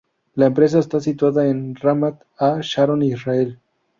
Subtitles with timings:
[0.33, 3.59] La empresa está situada en Ramat a Sharon, Israel.